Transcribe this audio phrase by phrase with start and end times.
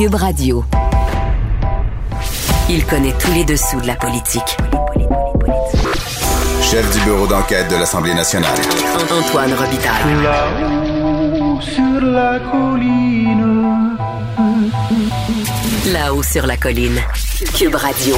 [0.00, 0.64] Cube Radio.
[2.70, 4.56] Il connaît tous les dessous de la politique.
[6.62, 8.58] Chef du bureau d'enquête de l'Assemblée nationale.
[9.12, 10.22] Antoine Robitaille.
[10.22, 13.98] Là-haut sur la colline.
[15.92, 16.98] Là-haut sur la colline.
[17.52, 18.16] Cube Radio.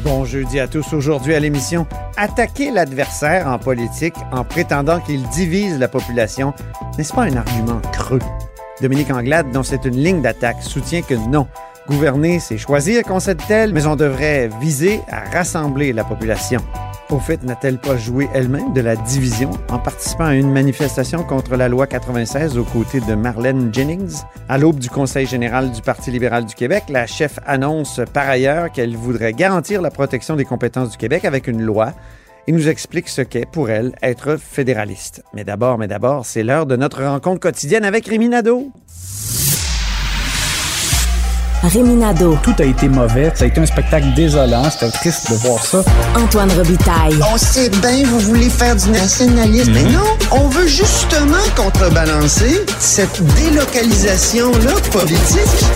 [0.00, 0.92] Bon jeudi à tous.
[0.92, 1.86] Aujourd'hui à l'émission,
[2.16, 6.52] attaquer l'adversaire en politique en prétendant qu'il divise la population,
[6.98, 8.18] n'est-ce pas un argument creux?
[8.80, 11.46] Dominique Anglade, dont c'est une ligne d'attaque, soutient que non.
[11.88, 16.60] Gouverner, c'est choisir, concède-t-elle, mais on devrait viser à rassembler la population.
[17.10, 21.56] Au fait, n'a-t-elle pas joué elle-même de la division en participant à une manifestation contre
[21.56, 24.22] la loi 96 aux côtés de Marlène Jennings?
[24.48, 28.72] À l'aube du Conseil général du Parti libéral du Québec, la chef annonce par ailleurs
[28.72, 31.92] qu'elle voudrait garantir la protection des compétences du Québec avec une loi
[32.46, 35.22] et nous explique ce qu'est pour elle être fédéraliste.
[35.34, 38.70] Mais d'abord, mais d'abord, c'est l'heure de notre rencontre quotidienne avec Rémi Nadeau.
[41.62, 43.30] Réminado, Tout a été mauvais.
[43.36, 44.68] Ça a été un spectacle désolant.
[44.68, 45.84] C'était triste de voir ça.
[46.16, 49.72] Antoine Robitaille, On sait bien, vous voulez faire du nationalisme.
[49.72, 50.02] Mais non,
[50.32, 55.66] on veut justement contrebalancer cette délocalisation-là politique.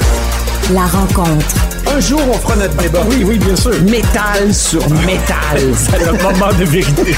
[0.72, 1.75] la rencontre.
[1.96, 3.00] Un jour, on fera notre débat.
[3.08, 3.72] Oui, oui, bien sûr.
[3.84, 5.56] Métal sur métal.
[5.74, 7.14] C'est le moment de vérité.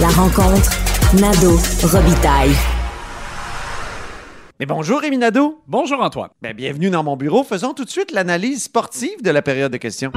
[0.00, 0.70] La rencontre,
[1.20, 2.54] Nado Robitaille.
[4.58, 5.60] Mais bonjour Rémi Nadeau.
[5.66, 6.30] Bonjour, Antoine.
[6.40, 7.44] Ben, bienvenue dans mon bureau.
[7.44, 10.12] Faisons tout de suite l'analyse sportive de la période de questions.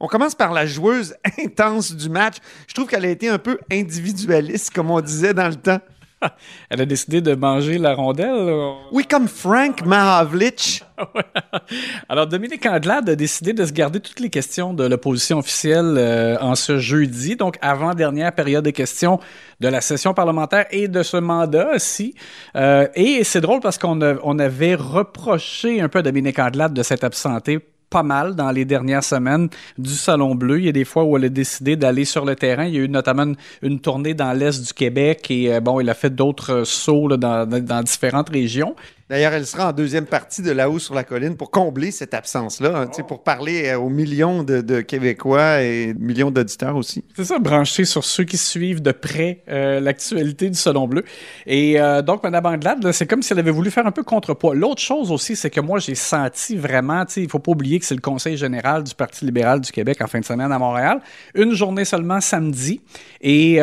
[0.00, 2.36] On commence par la joueuse intense du match.
[2.66, 5.80] Je trouve qu'elle a été un peu individualiste, comme on disait dans le temps.
[6.70, 8.46] Elle a décidé de manger la rondelle.
[8.46, 8.74] là.
[8.92, 10.82] Oui, comme Frank Mahavlich.
[12.08, 16.36] Alors, Dominique Anglade a décidé de se garder toutes les questions de l'opposition officielle euh,
[16.40, 19.20] en ce jeudi, donc avant-dernière période de questions
[19.60, 22.14] de la session parlementaire et de ce mandat aussi.
[22.56, 26.82] Euh, et c'est drôle parce qu'on on avait reproché un peu à Dominique Anglade de
[26.82, 27.60] s'être absenté
[27.92, 30.58] pas mal dans les dernières semaines du Salon Bleu.
[30.58, 32.64] Il y a des fois où elle a décidé d'aller sur le terrain.
[32.64, 35.90] Il y a eu notamment une, tournée dans l'Est du Québec et euh, bon, elle
[35.90, 38.74] a fait d'autres euh, sauts dans différentes régions.
[39.12, 42.74] D'ailleurs, elle sera en deuxième partie de là-haut sur la colline pour combler cette absence-là,
[42.74, 47.04] hein, sais, pour parler euh, aux millions de, Québécois et millions d'auditeurs aussi.
[47.14, 51.04] C'est ça, branché sur ceux qui suivent de près euh, l'actualité du Salon Bleu.
[51.44, 54.54] Et euh, donc, Mme Anglade, c'est comme si elle avait voulu faire un peu contrepoids.
[54.54, 57.94] L'autre chose aussi, c'est que moi, j'ai senti vraiment, il faut pas oublier que c'est
[57.94, 61.02] le Conseil général du Parti libéral du Québec en fin de semaine à Montréal.
[61.34, 62.80] Une journée seulement samedi.
[63.20, 63.60] Et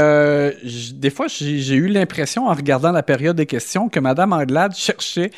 [0.93, 5.31] des fois, j'ai eu l'impression, en regardant la période des questions, que Mme Anglade cherchait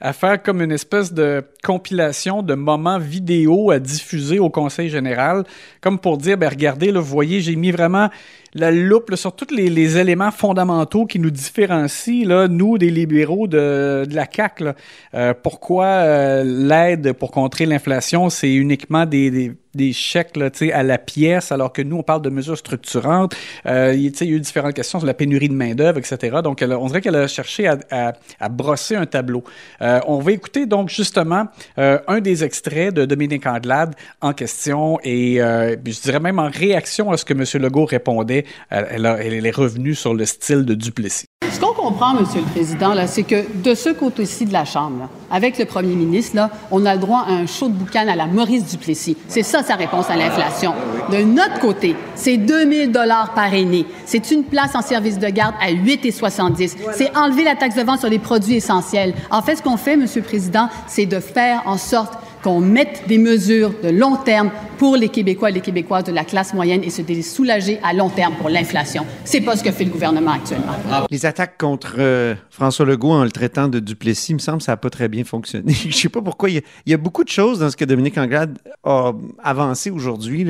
[0.00, 5.44] à faire comme une espèce de compilation de moments vidéo à diffuser au Conseil général,
[5.80, 8.08] comme pour dire, ben regardez, là, vous voyez, j'ai mis vraiment
[8.54, 14.06] la loupe sur tous les, éléments fondamentaux qui nous différencient, là, nous, des libéraux de,
[14.10, 14.72] la CAQ.
[15.14, 20.38] Euh, pourquoi euh, l'aide pour contrer l'inflation, c'est uniquement des, des, des chèques
[20.72, 23.36] à la pièce, alors que nous, on parle de mesures structurantes.
[23.66, 26.38] Euh, il y a eu différentes questions sur la pénurie de main-d'œuvre, etc.
[26.42, 29.44] Donc, on dirait qu'elle a cherché à, brosser un tableau.
[29.86, 31.44] Euh, on va écouter donc justement
[31.78, 36.50] euh, un des extraits de Dominique Anglade en question et euh, je dirais même en
[36.50, 37.44] réaction à ce que M.
[37.62, 38.44] Legault répondait.
[38.70, 41.26] Elle, elle a- elle est revenue sur le style de Duplessis.
[41.52, 44.98] Ce qu'on comprend, Monsieur le Président, là, c'est que de ce côté-ci de la Chambre,
[45.02, 48.06] là, avec le Premier ministre, là, on a le droit à un show de boucan
[48.08, 49.16] à la Maurice Duplessis.
[49.28, 50.74] C'est ça sa réponse à l'inflation.
[51.12, 53.86] De notre côté, c'est 2000 dollars par année.
[54.04, 56.76] C'est une place en service de garde à 8,70.
[56.92, 59.14] C'est enlever la taxe de vente sur les produits essentiels.
[59.30, 63.02] En fait, ce qu'on fait, Monsieur le Président, c'est de faire en sorte qu'on mette
[63.08, 66.84] des mesures de long terme pour les Québécois et les Québécoises de la classe moyenne
[66.84, 69.04] et se soulager à long terme pour l'inflation.
[69.24, 70.74] C'est pas ce que fait le gouvernement actuellement.
[71.10, 74.64] Les attaques contre euh, François Legault en le traitant de Duplessis, il me semble que
[74.64, 75.72] ça n'a pas très bien fonctionné.
[75.88, 76.50] Je sais pas pourquoi.
[76.50, 79.12] Il y, a, il y, a, beaucoup de choses dans ce que Dominique Anglade a
[79.42, 80.46] avancé aujourd'hui.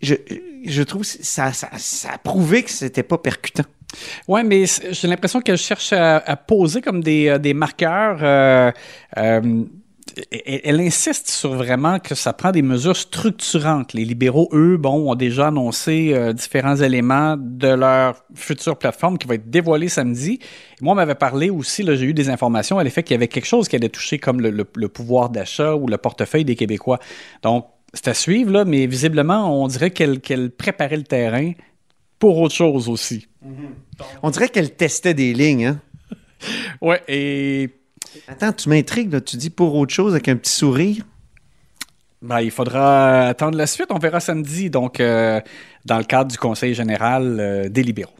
[0.00, 0.14] Je,
[0.64, 3.64] je trouve que ça, ça, ça a prouvé que c'était pas percutant.
[4.28, 8.18] Oui, mais j'ai l'impression qu'elle cherche à, poser comme des, euh, des marqueurs.
[8.22, 8.70] Euh,
[9.18, 9.64] euh,
[10.46, 13.92] elle insiste sur vraiment que ça prend des mesures structurantes.
[13.92, 19.34] Les libéraux, eux, bon, ont déjà annoncé différents éléments de leur future plateforme qui va
[19.34, 20.38] être dévoilée samedi.
[20.80, 23.46] moi, on m'avait parlé aussi, j'ai eu des informations à l'effet qu'il y avait quelque
[23.46, 26.98] chose qui allait toucher comme le, pouvoir d'achat ou le portefeuille des Québécois.
[27.42, 31.52] Donc, c'est à suivre, là, mais visiblement, on dirait qu'elle qu préparait le terrain
[32.18, 33.28] pour autre chose aussi.
[33.42, 34.04] Mm -hmm.
[34.22, 35.80] On dirait qu'elle testait des lignes, hein?
[36.80, 37.70] ouais, et
[38.28, 41.04] Attends, tu m'intrigues, tu dis pour autre chose avec un petit sourire?
[42.22, 43.88] Ben, il faudra attendre la suite.
[43.90, 45.40] On verra samedi, donc, euh,
[45.84, 48.14] dans le cadre du Conseil général euh, des libéraux.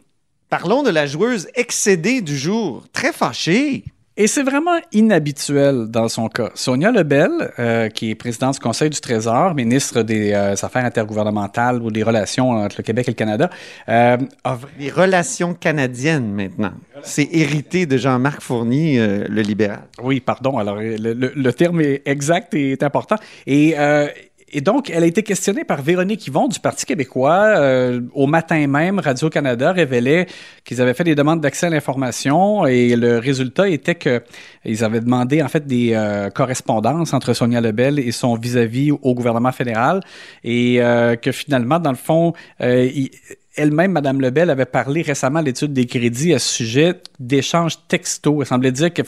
[0.48, 2.84] Parlons de la joueuse excédée du jour.
[2.92, 3.84] Très fâchée.
[4.18, 6.48] Et c'est vraiment inhabituel dans son cas.
[6.54, 11.82] Sonia Lebel, euh, qui est présidente du Conseil du Trésor, ministre des euh, Affaires intergouvernementales
[11.82, 13.50] ou des relations entre le Québec et le Canada.
[13.90, 14.58] Euh, a...
[14.80, 16.72] Les relations canadiennes maintenant.
[17.02, 19.82] C'est hérité de Jean-Marc Fournier, euh, le libéral.
[20.02, 20.56] Oui, pardon.
[20.56, 23.16] Alors, le, le, le terme est exact et est important.
[23.46, 24.08] Et euh,
[24.52, 27.46] et donc, elle a été questionnée par Véronique Yvon du Parti québécois.
[27.56, 30.26] Euh, au matin même, Radio-Canada révélait
[30.64, 35.42] qu'ils avaient fait des demandes d'accès à l'information et le résultat était qu'ils avaient demandé
[35.42, 40.00] en fait des euh, correspondances entre Sonia Lebel et son vis-à-vis -vis au gouvernement fédéral
[40.44, 43.10] et euh, que finalement, dans le fond, il,
[43.56, 48.36] elle-même, Mme Lebel, avait parlé récemment à l'étude des crédits à ce sujet d'échanges textos.
[48.40, 49.06] Elle semblait dire qu'elle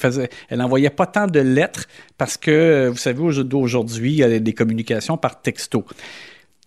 [0.48, 1.86] elle envoyait pas tant de lettres
[2.16, 5.84] parce que, vous savez, aujourd'hui, il y a des communications par texto.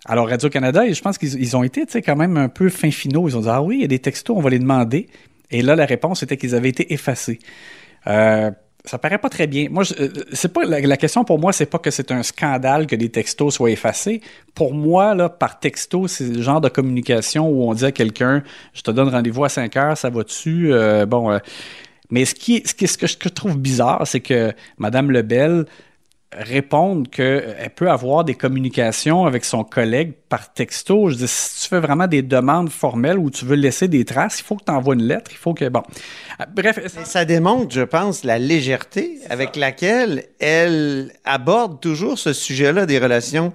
[0.05, 3.27] Alors, Radio-Canada, je pense qu'ils ont été quand même un peu fin finaux.
[3.27, 5.07] Ils ont dit Ah oui, il y a des textos, on va les demander.
[5.51, 7.39] Et là, la réponse était qu'ils avaient été effacés.
[8.07, 8.51] Euh,
[8.85, 9.67] ça paraît pas très bien.
[9.69, 9.83] Moi,
[10.33, 13.09] c'est pas la, la, question pour moi, c'est pas que c'est un scandale que des
[13.09, 14.21] textos soient effacés.
[14.55, 18.43] Pour moi, là, par texto, c'est le genre de communication où on dit à quelqu'un,
[18.73, 20.73] je te donne rendez-vous à 5 heures, ça va dessus.
[20.73, 21.37] Euh, bon, euh,
[22.09, 25.65] mais ce qui, ce qui, ce que je trouve bizarre, c'est que Madame Lebel
[26.33, 31.09] répondre qu'elle peut avoir des communications avec son collègue par texto.
[31.09, 34.39] Je dis, si tu fais vraiment des demandes formelles où tu veux laisser des traces,
[34.39, 35.67] il faut que tu envoies une lettre, il faut que...
[35.67, 35.83] Bon.
[36.55, 36.79] Bref.
[37.03, 43.51] Ça démontre, je pense, la légèreté avec laquelle elle aborde toujours ce sujet-là des relations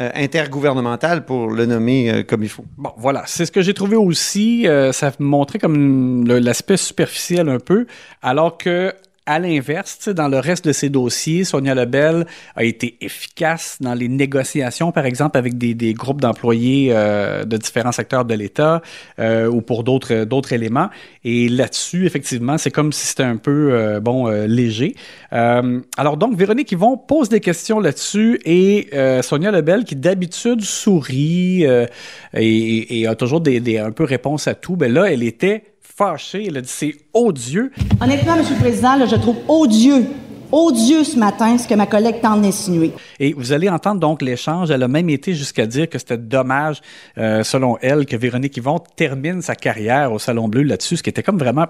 [0.00, 2.64] euh, intergouvernementales pour le nommer euh, comme il faut.
[2.76, 3.24] Bon, voilà.
[3.26, 4.68] C'est ce que j'ai trouvé aussi.
[4.68, 7.86] Euh, ça montrait comme l'aspect superficiel un peu,
[8.22, 8.94] alors que
[9.28, 12.26] à l'inverse, dans le reste de ses dossiers, Sonia Lebel
[12.56, 17.58] a été efficace dans les négociations, par exemple, avec des, des groupes d'employés euh, de
[17.58, 18.80] différents secteurs de l'État
[19.18, 20.88] euh, ou pour d'autres d'autres éléments.
[21.24, 24.94] Et là-dessus, effectivement, c'est comme si c'était un peu euh, bon léger.
[25.30, 28.88] alors donc, Véronique Yvon pose des questions là-dessus et
[29.22, 34.54] Sonia Lebel, qui d'habitude sourit et, et, a toujours des, des, un peu réponse à
[34.54, 35.64] tout, ben là, elle était
[35.98, 36.46] fâchée.
[36.46, 37.72] Elle a dit c'est odieux.
[38.00, 38.44] Honnêtement, M.
[38.48, 40.06] le Président, là, je trouve odieux
[40.50, 42.92] odieux ce matin ce que ma collègue tente d'insinuer.
[43.20, 44.70] Et vous allez entendre donc l'échange.
[44.70, 46.80] Elle a même été jusqu'à dire que c'était dommage,
[47.18, 51.10] euh, selon elle, que Véronique Yvon termine sa carrière au Salon Bleu là-dessus, ce qui
[51.10, 51.66] était comme vraiment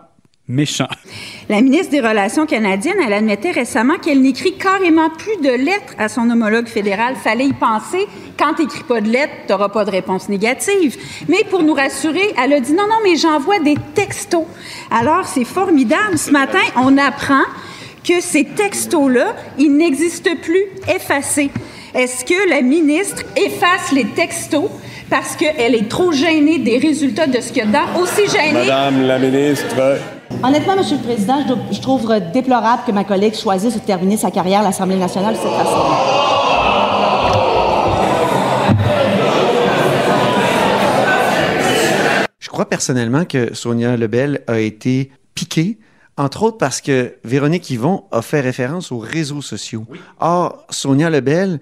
[0.49, 0.89] méchant.
[1.49, 6.08] La ministre des Relations canadiennes, elle admettait récemment qu'elle n'écrit carrément plus de lettres à
[6.08, 7.15] son homologue fédéral.
[7.17, 8.06] Fallait y penser.
[8.39, 10.96] Quand tu n'écris pas de lettres, tu n'auras pas de réponse négative.
[11.29, 14.44] Mais pour nous rassurer, elle a dit non, non, mais j'envoie des textos.
[14.91, 16.17] Alors, c'est formidable.
[16.17, 17.44] Ce matin, on apprend
[18.05, 21.51] que ces textos-là, ils n'existent plus effacés.
[21.94, 24.70] Est-ce que la ministre efface les textos
[25.11, 28.01] parce qu'elle est trop gênée des résultats de ce qu'il y a dedans?
[28.01, 28.53] Aussi gênée.
[28.53, 29.99] Madame la ministre,
[30.43, 30.82] Honnêtement, M.
[30.91, 34.65] le Président, je, je, trouve déplorable que ma collègue choisisse de terminer sa carrière à
[34.65, 35.82] l'Assemblée nationale de cette façon.
[42.39, 45.79] Je crois personnellement que Sonia Lebel a été piquée
[46.19, 49.85] entre autres parce que Véronique Yvon a fait référence aux réseaux sociaux.
[49.89, 49.99] Oui.
[50.19, 51.61] Or, Sonia Lebel,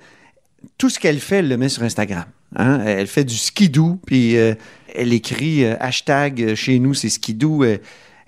[0.79, 2.25] tout ce qu'elle fait, elle le met sur Instagram.
[2.57, 2.81] Hein?
[2.85, 4.55] Elle fait du skidoo, puis euh,
[4.95, 7.65] elle écrit euh, hashtag chez nous, c'est skidoo.
[7.65, 7.79] Euh,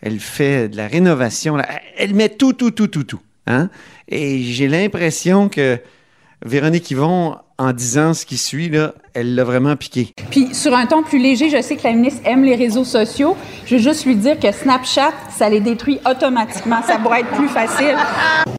[0.01, 1.57] elle fait de la rénovation.
[1.97, 3.21] Elle met tout, tout, tout, tout, tout.
[3.47, 3.71] Hein?
[4.09, 5.79] Et j'ai l'impression que
[6.45, 10.13] Véronique Yvon, en disant ce qui suit, là, elle l'a vraiment piqué.
[10.31, 13.37] Puis, sur un ton plus léger, je sais que la ministre aime les réseaux sociaux.
[13.67, 16.81] Je veux juste lui dire que Snapchat, ça les détruit automatiquement.
[16.87, 17.97] Ça pourrait être plus facile.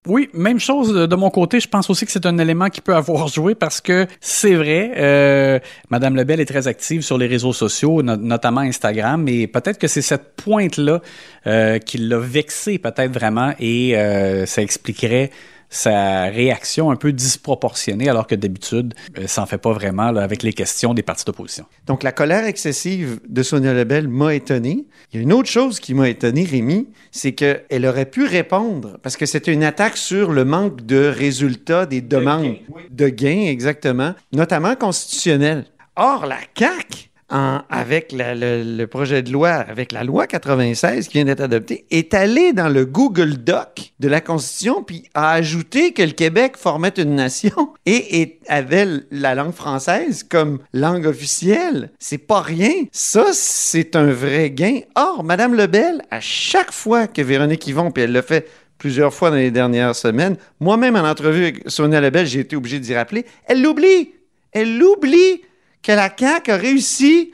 [0.06, 1.60] Oui, même chose de mon côté.
[1.62, 4.92] Je pense aussi que c'est un élément qui peut avoir joué parce que c'est vrai,
[4.98, 9.78] euh, Madame Lebel est très active sur les réseaux sociaux, no- notamment Instagram, et peut-être
[9.80, 11.00] que c'est cette pointe-là
[11.48, 15.30] euh, qui l'a vexé peut-être vraiment et euh, ça expliquerait
[15.70, 20.22] sa réaction un peu disproportionnée alors que d'habitude, euh, ça en fait pas vraiment là,
[20.22, 21.66] avec les questions des partis d'opposition.
[21.86, 24.86] Donc, la colère excessive de Sonia Lebel m'a étonné.
[25.12, 28.98] Il y a une autre chose qui m'a étonné, Rémi, c'est qu'elle aurait pu répondre,
[29.04, 32.56] parce que c'était une attaque sur le manque de résultats des demandes
[32.90, 35.66] de gains, exactement, notamment constitutionnels.
[35.96, 41.08] Or, la CAQ, en- avec la- le, le projet de loi, avec la loi 96
[41.08, 45.32] qui vient d'être adoptée, est allée dans le Google Doc de la Constitution puis a
[45.32, 51.92] ajouté que le Québec formait une nation et, avait la langue française comme langue officielle.
[52.00, 52.72] C'est pas rien.
[52.92, 54.80] Ça, c'est un vrai gain.
[54.96, 58.48] Or, Madame Lebel, à chaque fois que Véronique Yvon, puis elle l'a fait
[58.80, 62.80] plusieurs fois dans les dernières semaines, moi-même en entrevue avec Sonia Lebel, j'ai été obligé
[62.80, 64.12] d'y rappeler, elle l'oublie.
[64.52, 65.42] Elle l'oublie
[65.84, 67.32] que la CAQ a réussi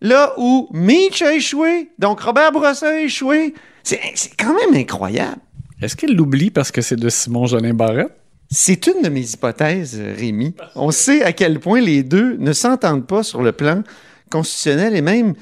[0.00, 3.54] là où Mitch a échoué, donc Robert Bourassa a échoué.
[3.82, 5.40] C'est c'est quand même incroyable.
[5.80, 8.12] Est-ce qu'elle l'oublie parce que c'est de Simon Jolin Barrette?
[8.50, 10.54] C'est une de mes hypothèses, Rémi.
[10.74, 13.82] On sait à quel point les deux ne s'entendent pas sur le plan
[14.30, 15.34] constitutionnel et même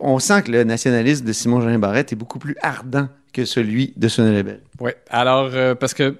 [0.00, 3.92] on sent que le nationalisme de Simon Jolin Barrette est beaucoup plus ardent que celui
[3.96, 4.60] de Sonia Lebel.
[4.80, 6.16] Oui, alors, euh, parce que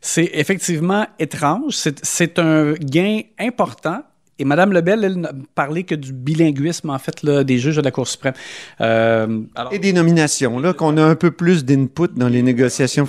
[0.00, 4.02] c'est effectivement étrange, c'est c'est un gain important.
[4.38, 7.82] Et Mme Lebel, elle n'a parlé que du bilinguisme, en fait, là, des juges de
[7.82, 8.34] la Cour suprême.
[8.80, 13.06] Euh, alors, Et des nominations, là, qu'on a un peu plus d'input dans les négociations.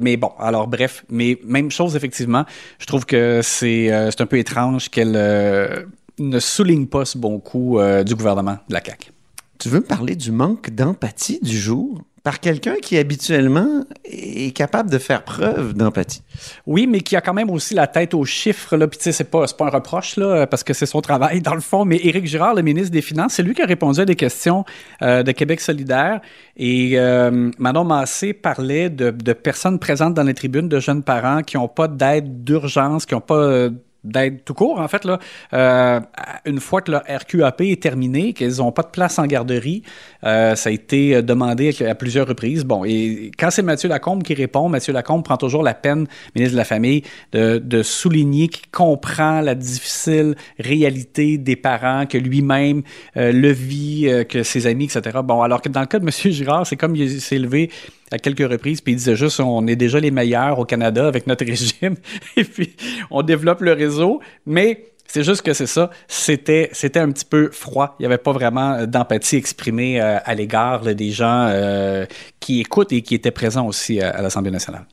[0.00, 2.44] Mais bon, alors bref, mais même chose, effectivement.
[2.78, 5.84] Je trouve que c'est euh, un peu étrange qu'elle euh,
[6.18, 9.12] ne souligne pas ce bon coup du gouvernement de la CAQ.
[9.58, 12.02] Tu veux me parler du manque d'empathie du jour?
[12.24, 16.22] Par quelqu'un qui habituellement est capable de faire preuve d'empathie?
[16.66, 18.78] Oui, mais qui a quand même aussi la tête aux chiffres.
[18.78, 18.88] Là.
[18.88, 21.54] Puis, tu sais, c'est pas, pas un reproche, là, parce que c'est son travail, dans
[21.54, 21.84] le fond.
[21.84, 24.64] Mais Éric Girard, le ministre des Finances, c'est lui qui a répondu à des questions
[25.02, 26.22] euh, de Québec solidaire.
[26.56, 31.58] Et euh, Massé parlait de, de personnes présentes dans les tribunes, de jeunes parents qui
[31.58, 33.70] n'ont pas d'aide d'urgence, qui n'ont pas euh,
[34.04, 35.18] d'aide tout court, en fait, là,
[35.52, 36.00] euh,
[36.44, 39.82] une fois que leur RQAP est terminé, qu'ils n'ont pas de place en garderie,
[40.24, 42.64] euh, ça a été demandé à, plusieurs reprises.
[42.64, 46.52] Bon, et quand c'est Mathieu Lacombe qui répond, Mathieu Lacombe prend toujours la peine, ministre
[46.52, 52.82] de la Famille, de, souligner qu'il comprend la difficile réalité des parents, que lui-même
[53.16, 55.18] euh, le vit, que ses amis, etc.
[55.24, 56.32] Bon, alors que dans le cas de M.
[56.32, 57.70] Girard, c'est comme il s'est levé
[58.10, 61.26] à quelques reprises, puis il disait juste on est déjà les meilleurs au Canada avec
[61.26, 61.96] notre régime,
[62.36, 62.74] et puis
[63.10, 67.50] on développe le réseau, mais c'est juste que c'est ça, c'était c'était un petit peu
[67.52, 72.06] froid, il n'y avait pas vraiment d'empathie exprimée euh, à l'égard des gens euh,
[72.40, 74.86] qui écoutent et qui étaient présents aussi à, à l'Assemblée nationale.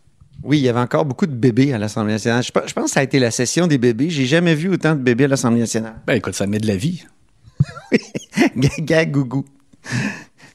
[0.44, 2.42] Oui, il y avait encore beaucoup de bébés à l'Assemblée nationale.
[2.44, 4.10] Je, pe- je pense que ça a été la session des bébés.
[4.10, 5.94] J'ai jamais vu autant de bébés à l'Assemblée nationale.
[6.08, 7.04] Ben écoute, ça met de la vie.
[8.58, 9.46] Gaga gougou.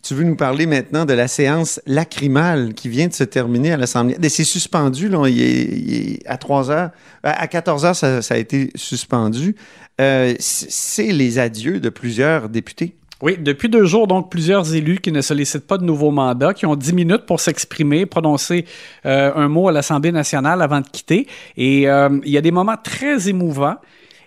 [0.06, 3.76] Tu veux nous parler maintenant de la séance lacrymale qui vient de se terminer à
[3.76, 4.16] l'Assemblée.
[4.28, 6.90] C'est suspendu, là, il est, à 3 heures.
[7.24, 9.56] À à 14 heures, ça, a été suspendu.
[10.00, 12.94] Euh, c'est les adieux de plusieurs députés.
[13.20, 16.66] Oui, depuis deux jours, donc, plusieurs élus qui ne sollicitent pas de nouveaux mandats, qui
[16.66, 18.64] ont dix minutes pour s'exprimer, prononcer
[19.06, 21.26] euh, un mot à l'Assemblée nationale avant de quitter.
[21.56, 23.74] Et euh, il y a des moments très émouvants.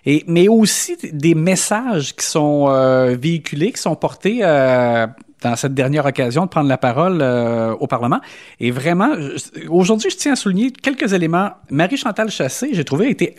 [0.06, 5.06] Et, mais aussi des messages qui sont euh, véhiculés, qui sont portés euh,
[5.42, 8.20] dans cette dernière occasion de prendre la parole euh, au Parlement.
[8.58, 9.10] Et vraiment,
[9.68, 11.50] aujourd'hui, je tiens à souligner quelques éléments.
[11.70, 13.34] Marie-Chantal Chassé, j'ai trouvé, a été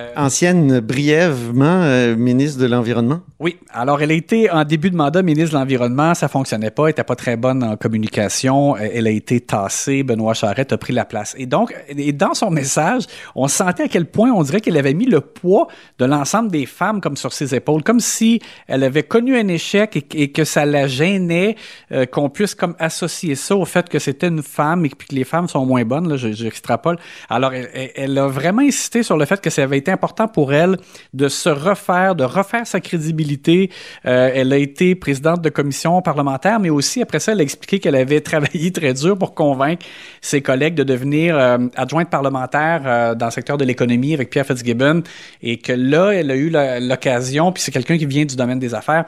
[0.00, 0.18] excellente.
[0.26, 3.20] Ancienne, brièvement, euh, ministre de l'Environnement?
[3.38, 6.84] Oui, alors elle a été en début de mandat ministre de l'Environnement, ça fonctionnait pas,
[6.86, 10.78] elle était pas très bonne en communication, Euh, elle a été tassée, Benoît Charette a
[10.78, 11.34] pris la place.
[11.38, 13.04] Et donc, et dans son message,
[13.34, 16.66] on sentait à quel point on dirait qu'elle avait mis le poids de l'ensemble des
[16.66, 20.44] femmes comme sur ses épaules, comme si elle avait connu un échec et, et que
[20.44, 21.56] ça la gênait
[21.92, 25.14] euh, qu'on puisse comme associer ça au fait que c'était une femme et puis que
[25.14, 26.98] les femmes sont moins bonnes, là, je- j'extrapole.
[27.28, 30.52] Alors, elle- elle a vraiment insisté sur le fait que ça avait été important pour
[30.52, 30.76] elle
[31.14, 33.70] de se refaire, de refaire sa crédibilité.
[34.06, 37.78] Euh, elle a été présidente de commission parlementaire, mais aussi après ça, elle a expliqué
[37.78, 39.84] qu'elle avait travaillé très dur pour convaincre
[40.20, 44.46] ses collègues de devenir euh, adjointe parlementaire euh, dans le secteur de l'économie avec Pierre
[44.46, 45.02] Fitzgibbon
[45.42, 48.74] et que là, elle a eu l'occasion, puis c'est quelqu'un qui vient du domaine des
[48.74, 49.04] affaires,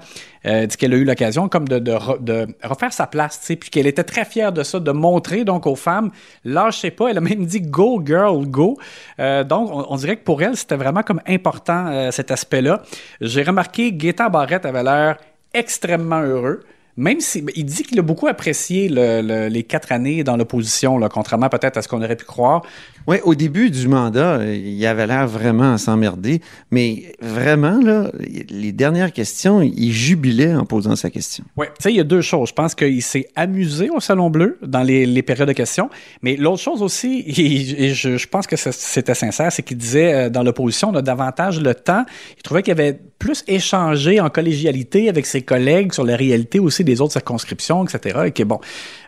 [0.47, 3.57] euh, dit qu'elle a eu l'occasion comme de, de, re- de refaire sa place, sais,
[3.57, 6.11] puis qu'elle était très fière de ça, de montrer donc aux femmes,
[6.45, 8.79] lâchez pas, elle a même dit go girl, go.
[9.19, 12.83] Euh, donc, on, dirait que pour elle, c'était vraiment comme important euh, cet aspect-là.
[13.21, 15.19] J'ai remarqué, Gaétan Barrette avait l'air
[15.55, 16.61] extrêmement heureux.
[16.97, 20.99] Même si il dit qu'il a beaucoup apprécié le- le- les quatre années dans l'opposition,
[21.09, 22.63] contrairement peut-être à ce qu'on aurait pu croire.
[23.09, 28.13] Oui, au début du mandat, euh, il avait l'air vraiment à s'emmerder, mais vraiment, là,
[28.51, 31.45] les dernières questions, il jubilait en posant sa question.
[31.57, 32.51] Oui, tu sais, il y a deux choses.
[32.51, 35.91] Je pense qu'il s'est amusé au Salon Bleu dans les, les périodes de questions.
[36.23, 40.15] Mais l'autre chose aussi, et, et je, je pense que c'était sincère, c'est qu'il disait
[40.15, 42.05] euh, dans l'opposition, on a davantage le temps.
[42.37, 46.82] Il trouvait qu'il avait plus échangé en collégialité avec ses collègues sur la réalité aussi
[46.85, 48.21] des autres circonscriptions, etc.
[48.27, 48.61] Et que bon,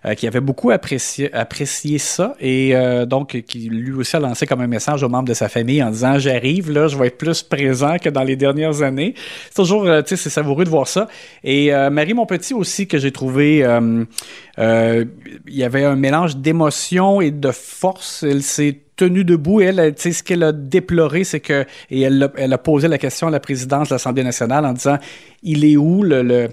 [0.04, 2.34] euh, qu'il avait beaucoup apprécié, apprécié ça.
[2.40, 5.48] Et euh, donc, qui lui aussi a lancé comme un message aux membres de sa
[5.48, 9.14] famille en disant J'arrive, là, je vais être plus présent que dans les dernières années.
[9.46, 11.08] C'est toujours, euh, tu sais, c'est savoureux de voir ça.
[11.42, 14.04] Et euh, Marie Monpetit aussi, que j'ai trouvé, euh,
[14.58, 15.04] euh,
[15.46, 18.22] il y avait un mélange d'émotion et de force.
[18.22, 19.60] Elle s'est tenue debout.
[19.60, 23.28] Elle, elle, ce qu'elle a déploré, c'est que, et elle, elle a posé la question
[23.28, 24.98] à la présidence de l'Assemblée nationale en disant
[25.42, 26.22] Il est où le.
[26.30, 26.48] euh,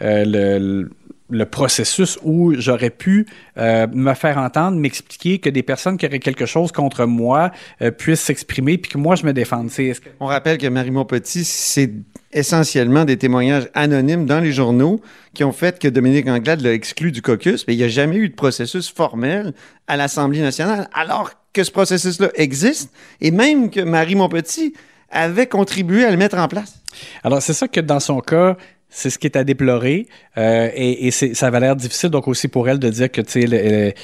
[0.00, 0.90] le,
[1.30, 6.18] le processus où j'aurais pu euh, me faire entendre, m'expliquer que des personnes qui auraient
[6.18, 7.50] quelque chose contre moi
[7.82, 9.70] euh, puissent s'exprimer puis que moi je me défende.
[9.70, 11.90] Que- On rappelle que Marie Petit, c'est
[12.32, 15.00] essentiellement des témoignages anonymes dans les journaux
[15.34, 18.16] qui ont fait que Dominique Anglade l'a exclu du caucus, mais il n'y a jamais
[18.16, 19.52] eu de processus formel
[19.86, 24.74] à l'Assemblée nationale, alors que ce processus-là existe, et même que Marie Montpetit
[25.10, 26.80] avait contribué à le mettre en place.
[27.22, 28.56] Alors, c'est ça que dans son cas,
[28.94, 30.06] c'est ce qui est à déplorer.
[30.38, 33.94] euh, et ça avait l'air difficile, donc aussi pour elle, de dire que, tu sais,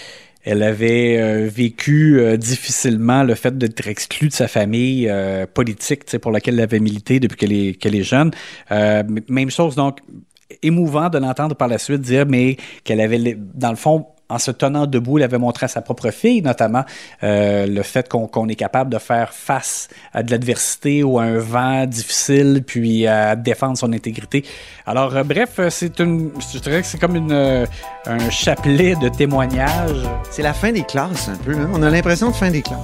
[0.42, 5.10] elle, avait euh, vécu euh, difficilement le fait d'être exclue de sa famille
[5.54, 7.36] politique, pour laquelle elle avait milité depuis
[7.78, 8.32] qu'elle est, jeune.
[8.70, 10.00] Même chose, donc,
[10.62, 14.50] émouvant de l'entendre par la suite dire, mais qu'elle avait, dans le fond, en se
[14.50, 16.84] tenant debout, elle avait montré à sa propre fille, notamment,
[17.22, 21.38] euh, le fait qu'on est capable de faire face à de l'adversité ou à un
[21.38, 24.44] vent difficile, puis à défendre son intégrité.
[24.86, 27.66] Alors, euh, bref, euh, c'est une, je dirais que c'est comme une, euh,
[28.06, 30.08] un chapelet de témoignages.
[30.30, 31.52] C'est la fin des classes, un peu.
[31.52, 31.68] hein?
[31.74, 32.78] On a l'impression de fin des classes.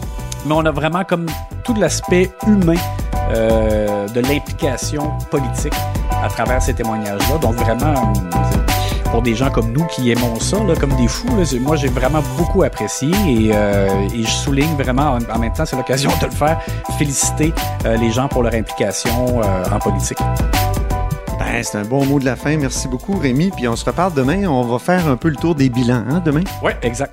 [0.44, 1.26] Mais on a vraiment comme
[1.64, 2.76] tout l'aspect humain
[3.32, 5.72] de l'implication politique
[6.22, 7.38] à travers ces témoignages-là.
[7.38, 8.12] Donc, vraiment,
[9.10, 11.88] pour des gens comme nous qui aimons ça, là, comme des fous, là, moi, j'ai
[11.88, 16.10] vraiment beaucoup apprécié et, euh, et je souligne vraiment, en, en même temps, c'est l'occasion
[16.20, 16.60] de le faire,
[16.98, 17.52] féliciter
[17.84, 20.18] euh, les gens pour leur implication euh, en politique.
[21.38, 22.56] Ben, c'est un bon mot de la fin.
[22.56, 23.50] Merci beaucoup, Rémi.
[23.54, 24.46] Puis on se reparle demain.
[24.46, 26.44] On va faire un peu le tour des bilans, hein, demain?
[26.62, 27.12] Oui, exact.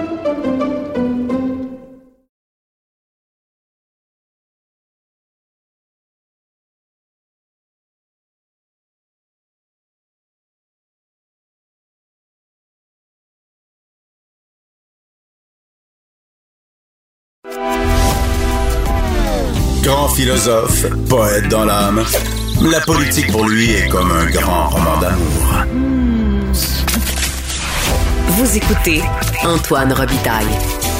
[19.83, 22.03] Grand philosophe, poète dans l'âme,
[22.61, 25.65] la politique pour lui est comme un grand roman d'amour.
[28.27, 29.01] Vous écoutez
[29.43, 30.45] Antoine Robitaille,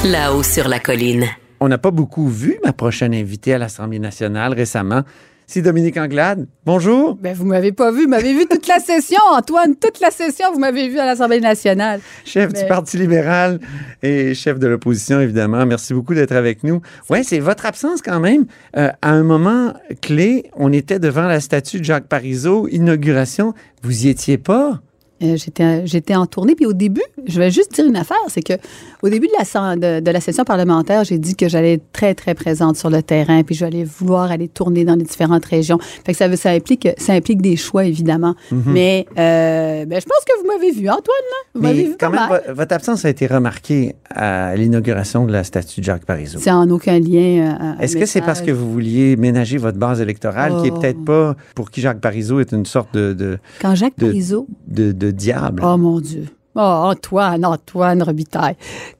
[0.04, 1.26] là-haut sur la colline.
[1.60, 5.02] On n'a pas beaucoup vu ma prochaine invitée à l'Assemblée nationale récemment.
[5.52, 6.46] C'est Dominique Anglade.
[6.64, 7.14] Bonjour.
[7.16, 8.04] Ben, vous m'avez pas vu.
[8.04, 9.76] Vous m'avez vu toute la session, Antoine.
[9.76, 12.00] Toute la session, vous m'avez vu à l'Assemblée nationale.
[12.24, 13.60] Chef du Parti libéral
[14.02, 15.66] et chef de l'opposition, évidemment.
[15.66, 16.80] Merci beaucoup d'être avec nous.
[17.10, 18.46] Oui, c'est votre absence quand même.
[18.78, 23.52] Euh, à un moment clé, on était devant la statue de Jacques Parizeau, inauguration.
[23.82, 24.80] Vous y étiez pas?
[25.22, 26.54] Euh, j'étais, j'étais en tournée.
[26.54, 28.54] Puis au début, je vais juste dire une affaire, c'est que
[29.02, 32.14] au début de la, de, de la session parlementaire, j'ai dit que j'allais être très,
[32.14, 35.78] très présente sur le terrain, puis j'allais vouloir aller tourner dans les différentes régions.
[36.04, 38.34] Fait que ça, ça, implique, ça implique des choix, évidemment.
[38.50, 38.62] Mhm.
[38.66, 41.50] Mais euh, ben, je pense que vous m'avez vu, Antoine, là.
[41.54, 42.54] Vous m'avez vu quand pas même, mal.
[42.54, 46.38] votre absence a été remarquée à l'inauguration de la statue de Jacques Parizeau.
[46.40, 47.76] C'est en aucun lien.
[47.78, 50.78] euh, Est-ce que c'est parce que vous vouliez ménager votre base électorale, qui est Oh.
[50.80, 54.46] peut-être pas, pour qui Jacques Parizeau est une sorte de, de, Quand Jacques de- Parizeau
[54.66, 55.62] de, de diable?
[55.64, 56.26] Oh mon Dieu.
[56.54, 58.56] Oh, Antoine, Antoine Robitaille.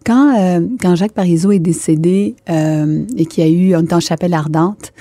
[0.07, 4.01] Quand, euh, quand Jacques Parizeau est décédé euh, et qu'il y a eu, était en
[4.01, 4.95] chapelle ardente,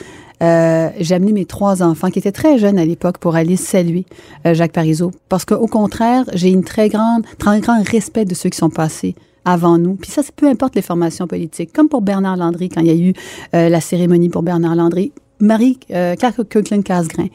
[0.43, 4.05] euh, j'ai amené mes trois enfants qui étaient très jeunes à l'époque pour aller saluer
[4.43, 5.11] Jacques Parizeau.
[5.29, 9.15] Parce qu'au contraire, j'ai une très grande, très grand respect de ceux qui sont passés
[9.45, 9.95] avant nous.
[9.95, 11.71] Puis ça, peu importe les formations politiques.
[11.71, 13.13] Comme pour Bernard Landry, quand il y a eu
[13.53, 15.13] la cérémonie pour Bernard Landry.
[15.41, 17.27] Marie, euh, Claire Kirkland Casgrain.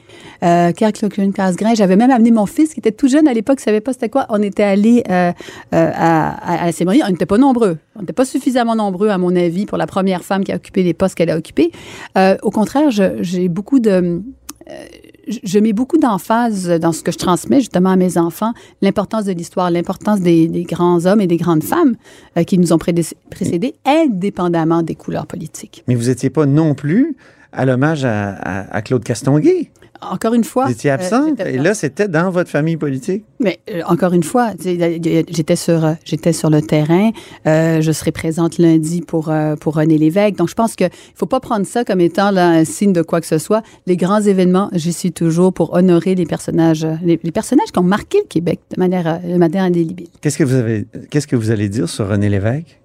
[0.42, 3.62] Euh, Kirkland Casgrain, j'avais même amené mon fils qui était tout jeune à l'époque, ne
[3.62, 4.26] savait pas c'était quoi.
[4.28, 5.32] On était allé euh,
[5.74, 7.02] euh, à, à- la cérémonie.
[7.06, 7.78] On n'était pas nombreux.
[7.96, 10.82] On n'était pas suffisamment nombreux, à mon avis, pour la première femme qui a occupé
[10.82, 11.70] les postes qu'elle a occupés.
[12.16, 13.90] Euh, au contraire, j'ai beaucoup de.
[13.90, 14.74] euh,
[15.42, 19.32] je- mets beaucoup d'emphase dans ce que je transmets justement à mes enfants, l'importance de
[19.32, 21.96] l'histoire, l'importance des, des grands hommes et des grandes femmes
[22.46, 25.82] qui nous ont précédés, indépendamment des couleurs politiques.
[25.88, 27.16] Mais vous n'étiez pas non plus
[27.52, 29.70] à l'hommage à, à- à Claude Castonguay.
[30.02, 30.66] Encore une fois.
[30.66, 33.24] Vous étiez euh, absente, et là, c'était dans votre famille politique.
[33.40, 37.10] Mais euh, encore une fois, j'étais sur, euh, j'étais sur le terrain.
[37.46, 40.36] Euh, je serai présente lundi pour pour René Lévesque.
[40.36, 43.22] Donc je pense que faut pas prendre ça comme étant là, un signe de quoi
[43.22, 43.62] que ce soit.
[43.86, 47.82] Les grands événements, j'y suis toujours pour honorer les personnages, les, les personnages qui ont
[47.82, 50.08] marqué le Québec de manière de manière indélébile.
[50.20, 52.78] Qu'est-ce que vous avez, qu'est-ce que vous allez dire sur René Lévesque?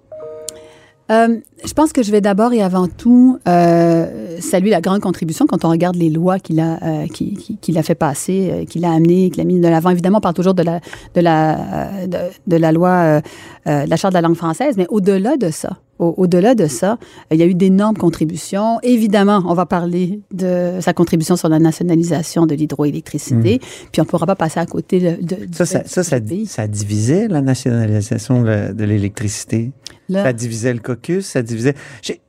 [1.10, 5.46] Euh, je pense que je vais d'abord et avant tout euh, saluer la grande contribution
[5.46, 8.92] quand on regarde les lois qu'il a, euh, qui- a fait passer, euh, qu'il a
[8.92, 9.90] amené, qu'il a mis de l'avant.
[9.90, 10.80] Évidemment, on parle toujours de la,
[11.14, 11.58] de la,
[12.02, 13.20] euh, de, de la loi,
[13.66, 16.98] de la Charte de la langue française, mais au-delà de ça, au-delà de ça,
[17.30, 18.78] il y a eu d'énormes contributions.
[18.82, 23.60] Évidemment, on va parler de sa contribution sur la nationalisation de l'hydroélectricité,
[23.92, 26.66] puis on ne pourra pas passer à côté de, de- Ça, ça, ça, ça, ça
[26.66, 29.72] divisait la nationalisation de l'électricité?
[30.10, 31.74] Ça divisait le caucus, ça divisait.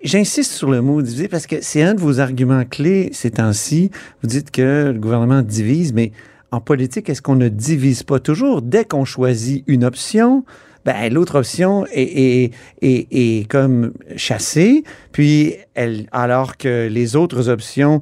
[0.04, 3.90] J'insiste sur le mot diviser parce que c'est un de vos arguments clés ces temps-ci.
[4.22, 6.14] Vous dites que le gouvernement divise, mais
[6.52, 8.62] en politique, est-ce qu'on ne divise pas toujours?
[8.62, 10.46] Dès qu'on choisit une option,
[10.86, 17.50] ben, l'autre option est, est, est, est comme chassée, puis elle, alors que les autres
[17.50, 18.02] options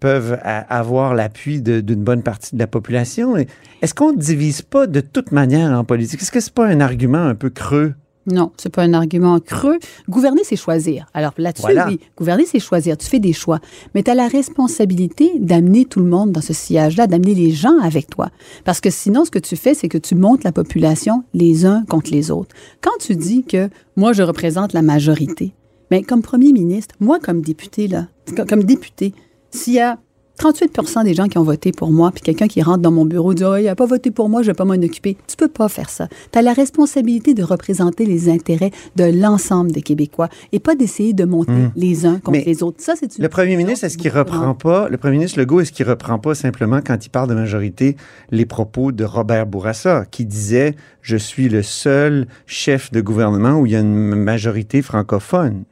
[0.00, 3.36] peuvent avoir l'appui d'une bonne partie de la population.
[3.80, 6.20] Est-ce qu'on ne divise pas de toute manière en politique?
[6.20, 7.94] Est-ce que c'est pas un argument un peu creux?
[8.26, 9.78] Non, c'est pas un argument creux.
[10.08, 11.06] Gouverner, c'est choisir.
[11.12, 11.88] Alors là-dessus, Voilà.
[11.88, 12.96] oui, gouverner, c'est choisir.
[12.96, 13.60] Tu fais des choix.
[13.94, 17.78] Mais tu as la responsabilité d'amener tout le monde dans ce sillage-là, d'amener les gens
[17.82, 18.30] avec toi.
[18.64, 21.84] Parce que sinon, ce que tu fais, c'est que tu montes la population les uns
[21.88, 22.54] contre les autres.
[22.80, 25.52] Quand tu dis que moi, je représente la majorité,
[25.90, 29.12] mais comme premier ministre, moi, comme député, là, co- comme député,
[29.50, 29.98] s'il y a
[30.38, 33.34] 38% des gens qui ont voté pour moi, puis quelqu'un qui rentre dans mon bureau
[33.34, 35.16] dit oh, il n'a pas voté pour moi, je ne vais pas m'en occuper.
[35.26, 36.08] Tu peux pas faire ça.
[36.32, 41.12] Tu as la responsabilité de représenter les intérêts de l'ensemble des Québécois et pas d'essayer
[41.12, 41.70] de monter Hmm.
[41.76, 42.82] les uns contre Mais les autres.
[42.82, 45.72] Ça, c'est une Le premier ministre, est-ce qu'il reprend pas, le premier ministre Legault, est-ce
[45.72, 47.96] qu'il reprend pas simplement, quand il parle de majorité,
[48.30, 53.66] les propos de Robert Bourassa, qui disait Je suis le seul chef de gouvernement où
[53.66, 55.64] il y a une majorité francophone?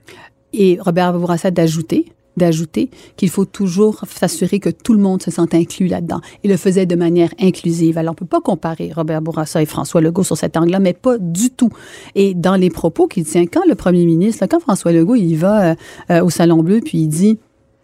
[0.53, 5.55] Et Robert Bourassa d'ajouter d'ajouter qu'il faut toujours s'assurer que tout le monde se sente
[5.55, 6.21] inclus là-dedans.
[6.45, 7.99] Il le faisait de manière inclusive.
[7.99, 11.19] Alors, on peut pas comparer Robert Bourassa et François Legault sur cet angle-là, mais pas
[11.19, 11.71] du tout.
[12.15, 15.71] Et dans les propos qu'il tient, quand le premier ministre, quand François Legault, il va
[15.71, 15.75] euh,
[16.11, 17.39] euh, au Salon Bleu, puis il dit,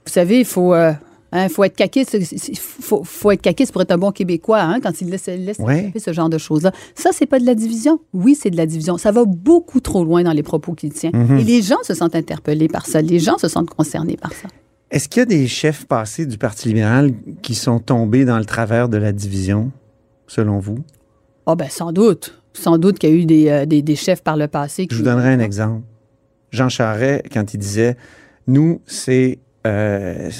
[0.06, 0.74] vous savez, il faut...
[0.74, 0.92] euh,
[1.30, 2.16] Hein, faut être caquiste,
[2.48, 5.58] il faut, faut être caquiste pour être un bon Québécois hein, quand il laisse, laisse
[5.58, 5.92] Ouais.
[5.98, 6.72] ce genre de choses-là.
[6.94, 8.00] Ça, c'est pas de la division.
[8.14, 8.96] Oui, c'est de la division.
[8.96, 11.10] Ça va beaucoup trop loin dans les propos qu'il tient.
[11.12, 11.38] Mhm.
[11.38, 13.02] Et les gens se sentent interpellés par ça.
[13.02, 14.48] Les gens se sentent concernés par ça.
[14.90, 17.12] Est-ce qu'il y a des chefs passés du Parti libéral
[17.42, 19.70] qui sont tombés dans le travers de la division,
[20.26, 20.78] selon vous?
[21.44, 22.40] Oh ben sans doute.
[22.54, 24.86] Sans doute qu'il y a eu des, euh, des, des chefs par le passé.
[24.86, 24.94] Qui...
[24.94, 25.82] Je vous donnerai un exemple.
[26.52, 27.96] Jean Charest, quand il disait
[28.46, 29.38] Nous, c'est.
[29.66, 30.30] Euh,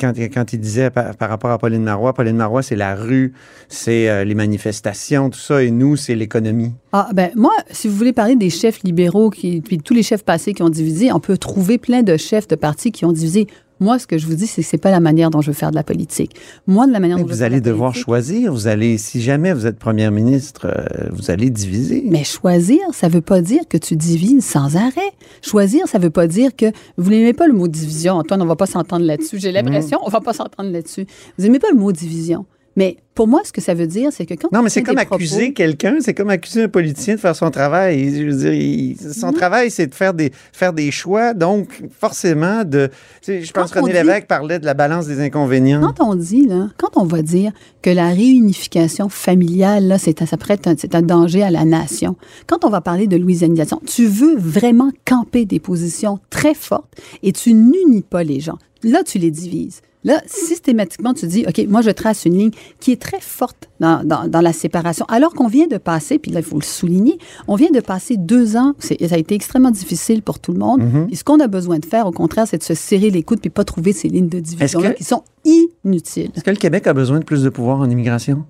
[0.00, 3.34] quand, il disait par, par rapport à Pauline Marois, Pauline Marois, c'est la rue,
[3.68, 6.72] c'est euh, les manifestations, tout ça, et nous, c'est l'économie.
[6.92, 10.24] Ah, ben, moi, si vous voulez parler des chefs libéraux, qui, puis tous les chefs
[10.24, 13.46] passés qui ont divisé, on peut trouver plein de chefs de partis qui ont divisé.
[13.82, 15.56] Moi, ce que je vous dis, c'est que c'est pas la manière dont je veux
[15.56, 16.36] faire de la politique.
[16.68, 18.52] Moi, de la manière Mais dont je veux vous de allez la devoir choisir.
[18.52, 22.04] Vous allez, si jamais vous êtes première ministre, euh, vous allez diviser.
[22.06, 25.00] Mais choisir, ça veut pas dire que tu divises sans arrêt.
[25.42, 26.66] Choisir, ça veut pas dire que
[26.96, 28.14] vous n'aimez pas le mot division.
[28.14, 29.40] Antoine, on va pas s'entendre là-dessus.
[29.40, 31.04] J'ai l'impression, on va pas s'entendre là-dessus.
[31.36, 32.46] Vous n'aimez pas le mot division.
[32.76, 34.82] Mais pour moi, ce que ça veut dire, c'est que quand Non, on mais c'est
[34.82, 38.14] comme propos- accuser quelqu'un, c'est comme accuser un politicien de faire son travail.
[38.16, 42.64] Je veux dire, il- son travail, c'est de faire des, faire des choix, donc forcément
[42.64, 42.86] de...
[42.86, 45.80] tu sais, je pense que René dit- Lévesque parlait de la balance des inconvénients.
[45.82, 50.36] Quand on dit, là, quand on va dire que la réunification familiale, là, c'est, ça
[50.78, 54.90] c'est un danger à la nation, quand on va parler de louisianisation, tu veux vraiment
[55.04, 58.58] camper des positions très fortes et tu n'unis pas les gens.
[58.84, 59.80] Là, tu les divises.
[60.04, 64.02] Là, systématiquement, tu dis, OK, moi, je trace une ligne qui est très forte dans,
[64.02, 65.06] dans- dans la séparation.
[65.08, 68.16] Alors qu'on vient de passer, puis là, il faut le souligner, on vient de passer
[68.16, 70.82] deux ans, ça a été extrêmement difficile pour tout le monde.
[70.82, 71.06] Mhm.
[71.06, 73.40] Puis ce qu'on a besoin de faire, au contraire, c'est de se serrer les coudes
[73.40, 76.32] puis pas trouver ces lignes de division-là qui sont inutiles.
[76.34, 78.44] Est-ce que le Québec a besoin de plus de pouvoir en immigration?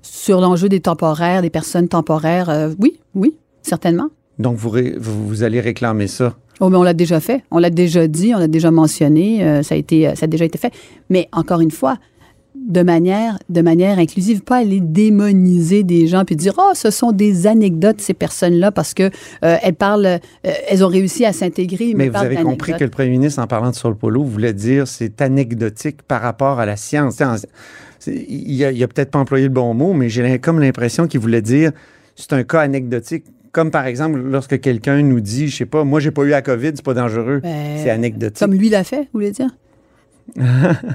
[0.00, 4.08] Sur l'enjeu des temporaires, des personnes temporaires, euh, oui, oui, certainement.
[4.38, 6.34] Donc, vous, vous allez réclamer ça?
[6.60, 9.62] Oh, mais on l'a déjà fait, on l'a déjà dit, on l'a déjà mentionné, euh,
[9.62, 10.72] ça, a été, euh, ça a déjà été fait.
[11.10, 11.98] Mais encore une fois,
[12.54, 17.12] de manière, de manière inclusive, pas aller démoniser des gens puis dire oh ce sont
[17.12, 19.04] des anecdotes ces personnes-là parce que
[19.44, 21.92] euh, elles parlent, euh, elles ont réussi à s'intégrer.
[21.94, 24.86] Mais vous avez compris que le premier ministre, en parlant de Sol Polo, voulait dire
[24.88, 27.20] c'est anecdotique par rapport à la science.
[28.06, 31.42] Il a, a peut-être pas employé le bon mot, mais j'ai comme l'impression qu'il voulait
[31.42, 31.72] dire
[32.16, 33.24] c'est un cas anecdotique.
[33.54, 36.42] Comme par exemple, lorsque quelqu'un nous dit, je sais pas, moi j'ai pas eu la
[36.42, 37.38] COVID, c'est pas dangereux.
[37.42, 38.38] Ben, c'est anecdotique.
[38.40, 39.48] Comme lui l'a fait, vous voulez dire?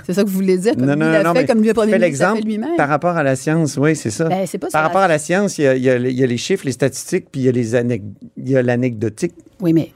[0.06, 1.70] C'est ça que vous voulez dire Comme non, lui non, l'a non, fait, comme lui
[1.72, 2.76] fait l'exemple lui-même.
[2.78, 4.28] par rapport à la science, oui, c'est ça.
[4.28, 6.12] Ben, c'est pas par rapport à la science, il y a, il y a- il
[6.20, 8.02] y a les chiffres, les statistiques, puis il y a les anec-
[8.38, 9.34] il y a l'anecdotique.
[9.62, 9.92] Oui, mais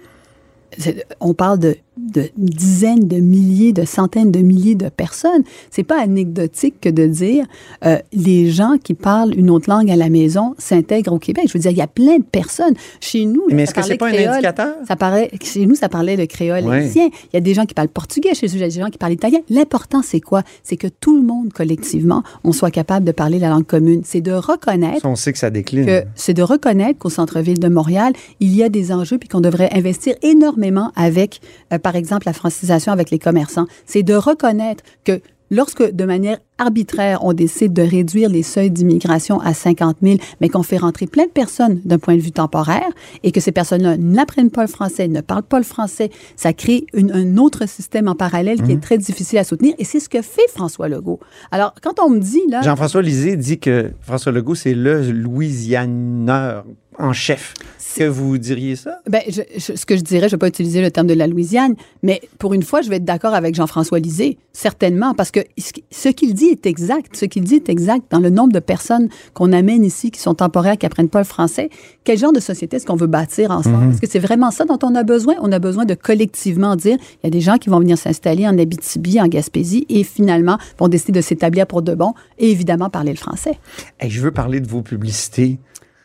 [1.19, 5.43] on parle de, de dizaines de milliers, de centaines de milliers de personnes.
[5.69, 7.45] C'est pas anecdotique que de dire
[7.85, 11.45] euh, les gens qui parlent une autre langue à la maison s'intègrent au Québec.
[11.47, 12.73] Je veux dire, il y a plein de personnes.
[12.99, 14.33] Chez nous, Mais est-ce que c'est pas un créole.
[14.33, 14.73] indicateur?
[14.87, 17.09] Ça parlait, chez nous, ça parlait le créole haïtien.
[17.31, 18.89] Il y a des gens qui parlent portugais chez nous, il y a des gens
[18.89, 19.39] qui parlent italien.
[19.49, 20.43] L'important, c'est quoi?
[20.63, 24.01] C'est que tout le monde, collectivement, on soit capable de parler la langue commune.
[24.03, 26.03] C'est de reconnaître Ça, on sait que ça décline.
[26.15, 29.69] c'est de reconnaître qu'au centre-ville de Montréal, il y a des enjeux puis qu'on devrait
[29.73, 33.67] investir énormément avec, euh, par exemple, la francisation avec les commerçants.
[33.85, 39.39] C'est de reconnaître que lorsque, de manière arbitraire, on décide de réduire les seuils d'immigration
[39.41, 42.89] à 50 000, mais qu'on fait rentrer plein de personnes d'un point de vue temporaire
[43.23, 46.85] et que ces personnes-là n'apprennent pas le français, ne parlent pas le français, ça crée
[46.93, 50.09] une- un autre système en parallèle qui est très difficile à soutenir et c'est ce
[50.09, 51.19] que fait François Legault.
[51.51, 52.61] Alors, quand on me dit, là...
[52.63, 56.65] Jean-François Lisée dit que François Legault, c'est le Louisianeur
[56.99, 57.53] en chef.
[57.95, 59.01] Que vous diriez ça?
[59.07, 61.13] Ben, je- je- ce que je dirais, je ne vais pas utiliser le terme de
[61.13, 65.29] la Louisiane, mais pour une fois, je vais être d'accord avec Jean-François Lisée, certainement, parce
[65.29, 67.15] que ce qui- ce qu'il dit est exact.
[67.15, 70.33] Ce qu'il dit est exact dans le nombre de personnes qu'on amène ici qui sont
[70.33, 71.69] temporaires, qui apprennent pas le français.
[72.03, 73.77] Quel genre de société est-ce qu'on veut bâtir ensemble?
[73.85, 73.91] Mhm.
[73.91, 75.35] Est-ce que c'est vraiment ça dont on a besoin?
[75.41, 78.47] On a besoin de collectivement dire, il y a des gens qui vont venir s'installer
[78.47, 82.89] en Abitibi, en Gaspésie, et finalement vont décider de s'établir pour de bon, et évidemment
[82.89, 83.59] parler le français.
[83.99, 85.59] Hey, je veux parler de vos publicités.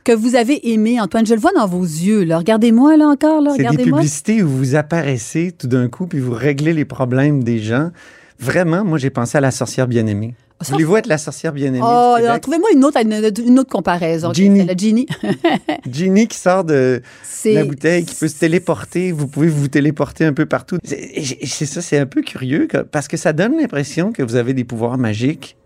[0.08, 2.38] Que vous avez aimé, Antoine, je le vois dans vos yeux, là.
[2.38, 3.52] Regardez-moi, là, encore, là.
[3.54, 7.58] C'est des publicités où vous apparaissez tout d'un coup puis vous réglez les problèmes des
[7.58, 7.90] gens.
[8.38, 10.34] Vraiment, moi, j'ai pensé à la sorcière bien-aimée.
[10.62, 11.80] Ça, Voulez-vous être la sorcière bien-aimée?
[11.82, 12.28] Oh, du Québec?
[12.30, 14.32] alors, trouvez-moi une autre, une, une autre comparaison.
[14.32, 14.64] Ginny.
[14.64, 15.06] La Ginny.
[15.92, 19.12] Ginny qui sort de C'est- la bouteille, qui peut se téléporter.
[19.12, 20.78] Vous pouvez vous téléporter un peu partout.
[20.84, 24.54] C'est c'est ça, c'est un peu curieux parce que ça donne l'impression que vous avez
[24.54, 25.56] des pouvoirs magiques.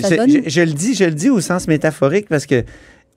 [0.00, 2.64] Ça je, donne- je- je le dis, je le dis au sens métaphorique parce que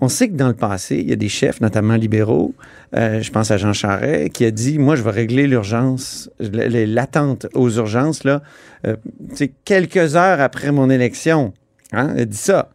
[0.02, 2.54] on sait que dans le passé, il y a des chefs, notamment libéraux,
[2.96, 7.48] euh, je pense à Jean Charest, qui a dit, moi, je vais régler l'urgence, l'attente
[7.54, 8.42] aux urgences, là,
[8.88, 8.96] euh,
[9.66, 11.54] quelques heures après mon élection.
[11.92, 12.70] Hein, il a dit ça.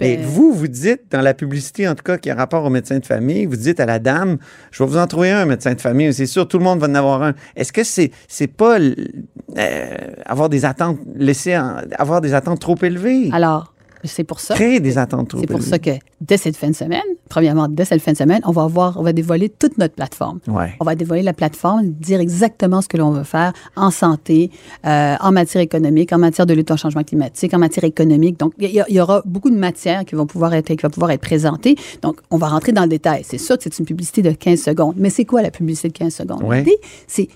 [0.00, 2.70] Mais Ben- vous, vous dites, dans la publicité, en tout cas, qui a rapport au
[2.70, 4.38] médecin de famille, vous dites à la dame,
[4.70, 6.86] je vais vous en trouver un médecin de famille, c'est sûr, tout le monde va
[6.86, 7.34] en avoir un.
[7.54, 9.84] Est-ce que c'est c'est pas euh,
[10.24, 13.28] avoir des attentes, laisser en- avoir des attentes trop élevées?
[13.32, 14.54] Alors, c'est pour ça.
[14.54, 17.84] Créer des attentes trop C'est pour ça que dès cette fin de semaine, premièrement, dès
[17.84, 20.40] cette fin de semaine, on va voir, on va dévoiler toute notre plateforme.
[20.46, 20.74] Ouais.
[20.80, 24.50] On va dévoiler la plateforme, dire exactement ce que l'on veut faire en santé,
[24.86, 28.38] euh, en matière économique, en matière de lutte au changement climatique, en matière économique.
[28.38, 31.20] Donc, il y, aura beaucoup de matières qui vont pouvoir être, qui va pouvoir être
[31.20, 31.76] présentées.
[32.02, 33.22] Donc, on va rentrer dans le détail.
[33.24, 34.94] C'est sûr que c'est une publicité de 15 secondes.
[34.96, 36.42] Mais c'est quoi la publicité de 15 secondes?
[36.42, 36.58] Ouais.
[36.58, 37.28] L'idée, c'est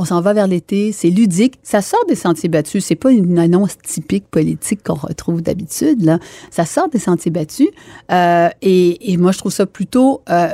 [0.00, 3.38] on s'en va vers l'été, c'est ludique, ça sort des sentiers battus, c'est pas une
[3.38, 6.18] annonce typique politique qu'on retrouve d'habitude, là.
[6.50, 7.68] Ça sort des sentiers battus
[8.10, 10.48] euh, et, moi, je trouve ça plutôt, euh,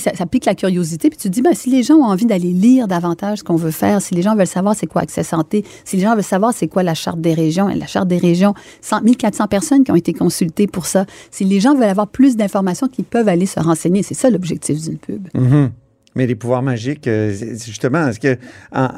[0.00, 2.26] ça, ça pique la curiosité, puis tu te dis, ben, si les gens ont envie
[2.26, 5.22] d'aller lire davantage ce qu'on veut faire, si les gens veulent savoir c'est quoi Accès
[5.22, 8.18] Santé, si les gens veulent savoir c'est quoi la Charte des régions, la Charte des
[8.18, 12.08] régions, 100 1400 personnes qui ont été consultées pour ça, si les gens veulent avoir
[12.08, 15.28] plus d'informations, qu'ils peuvent aller se renseigner, c'est ça l'objectif d'une pub.
[15.34, 15.70] Mhm.
[16.16, 18.36] Mais les pouvoirs magiques, euh, justement, est-ce que,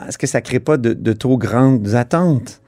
[0.08, 2.58] est-ce que ça crée pas de, de trop grandes attentes?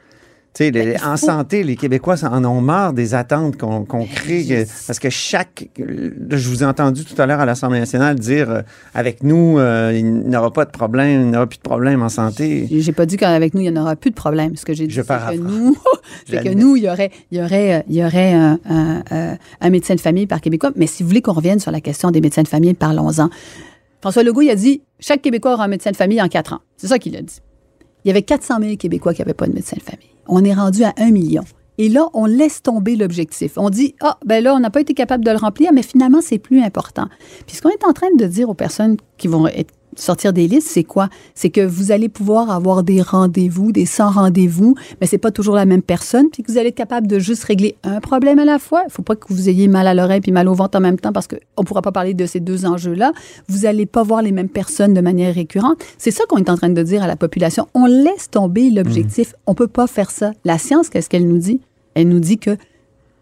[0.70, 4.44] Les- en santé, les Québécois en ont marre des attentes qu'on qu'on crée.
[4.44, 5.68] que- parce que chaque.
[5.76, 8.62] je vous ai entendu tout à l'heure à l'Assemblée nationale dire euh,
[8.94, 12.02] avec nous, euh, il n'y aura pas de problème, il n'y aura plus de problème
[12.04, 12.68] en santé.
[12.70, 14.54] J'ai pas dit qu'avec nous, il n'y en aura plus de problème.
[14.54, 15.76] Ce que j'ai dit, c'est que nous,
[16.28, 19.02] c'est que nous, il y aurait, il y aurait, euh, il y aurait un, un-
[19.11, 20.70] un- un médecin de famille par Québécois.
[20.76, 23.28] Mais si vous voulez qu'on revienne sur la question des médecins de famille, parlons-en.
[24.04, 26.60] François Legault, a dit chaque Québécois aura un médecin de famille en quatre ans.
[26.76, 27.38] C'est ça qu'il a dit.
[28.04, 30.10] Il y avait 400 000 Québécois qui n'avaient pas de médecin de famille.
[30.28, 31.42] On est rendu à 1 million.
[31.78, 33.54] Et là, on laisse tomber l'objectif.
[33.56, 36.20] On dit, ah, ben là, on n'a pas été capable de le remplir, mais finalement,
[36.20, 37.06] c'est plus important.
[37.46, 40.48] Puis ce qu'on est en train de dire aux personnes qui vont être- sortir des
[40.48, 41.09] listes, c'est quoi?
[41.35, 45.54] C'est que vous allez pouvoir avoir des rendez-vous, des sans rendez-vous, mais c'est pas toujours
[45.54, 48.44] la même personne, puis que vous allez être capable de juste régler un problème à
[48.44, 48.83] la fois.
[48.87, 50.98] Il faut pas que vous ayez mal à l'oreille puis mal au ventre en même
[50.98, 53.12] temps parce qu'on pourra pas parler de ces deux enjeux-là.
[53.48, 55.83] Vous allez pas voir les mêmes personnes de manière récurrente.
[55.98, 57.68] C'est ça qu'on est en train de dire à la population.
[57.74, 59.35] On laisse tomber l'objectif.
[59.46, 60.33] On peut pas faire ça.
[60.44, 61.61] La science, qu'est-ce qu'elle nous dit?
[61.94, 62.57] Elle nous dit que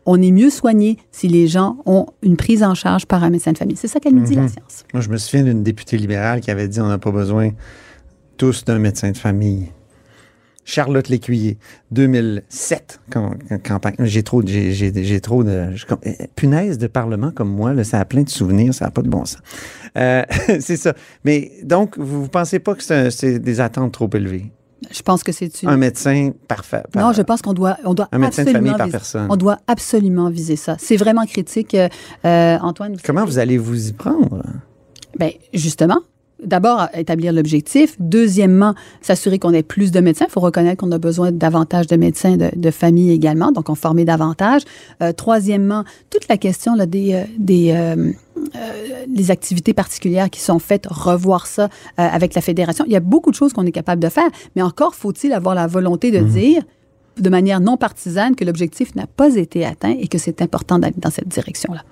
[0.06, 3.52] on est mieux soigné si les gens ont une prise en charge par un médecin
[3.52, 3.76] de famille.
[3.76, 4.48] C'est ça qu'elle nous dit, la Mhm.
[4.48, 4.84] science.
[4.92, 7.50] Moi, je me souviens d'une députée libérale qui avait dit on n'a pas besoin
[8.36, 9.68] tous d'un médecin de famille.
[10.64, 11.58] Charlotte Lécuyer,
[11.90, 13.34] 2007, quand,
[13.64, 13.96] campagne.
[13.98, 15.74] J'ai trop, j'ai, trop de.
[15.74, 18.90] je- euh, punaise de Parlement comme moi, là, ça a plein de souvenirs, ça n'a
[18.92, 19.38] pas de bon sens.
[19.98, 20.22] Euh,
[20.60, 20.94] c'est ça.
[21.24, 24.52] Mais donc, vous ne pensez pas que c'est des attentes trop élevées?
[24.90, 25.68] Je pense que c'est une...
[25.68, 26.82] Un médecin parfait.
[26.92, 28.92] par- Non, je pense qu'on doit, on doit Un médecin de absolument famille par viser-
[28.98, 29.26] personne.
[29.30, 30.76] On doit absolument viser ça.
[30.78, 31.88] C'est vraiment critique, euh,
[32.24, 32.96] euh, Antoine.
[33.04, 34.42] Comment vous allez vous y prendre?
[35.18, 35.98] Ben justement.
[36.44, 37.96] D'abord, établir l'objectif.
[37.98, 40.26] Deuxièmement, s'assurer qu'on ait plus de médecins.
[40.28, 43.74] Il faut reconnaître qu'on a besoin davantage de médecins de, de famille également, donc on
[43.74, 44.62] former davantage.
[45.02, 48.12] Euh, troisièmement, toute la question là, des, euh, des euh,
[48.56, 52.84] euh, les activités particulières qui sont faites, revoir ça euh, avec la fédération.
[52.86, 55.54] Il y a beaucoup de choses qu'on est capable de faire, mais encore faut-il avoir
[55.54, 56.62] la volonté de dire
[57.18, 60.94] de manière non partisane que l'objectif n'a pas été atteint et que c'est important d'aller
[60.96, 61.82] dans cette direction-là.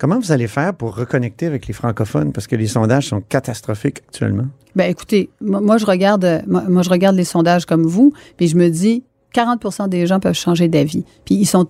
[0.00, 2.32] Comment vous allez faire pour reconnecter avec les francophones?
[2.32, 4.46] Parce que les sondages sont catastrophiques actuellement.
[4.74, 8.70] Ben écoutez, moi, je regarde moi, je regarde les sondages comme vous, puis je me
[8.70, 11.04] dis 40 des gens peuvent changer d'avis.
[11.26, 11.66] Puis ils sont